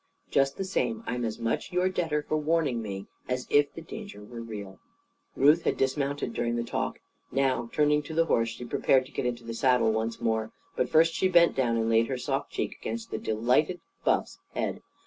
[0.31, 4.23] Just the same, I'm as much your debtor for warning me, as if the danger
[4.23, 4.79] were real."
[5.35, 6.97] Ruth had dismounted, during the talk.
[7.31, 10.53] Now, turning to the horse, she prepared to get into the saddle once more.
[10.75, 14.81] But first she bent down and laid her soft cheek against the delighted Buff's head.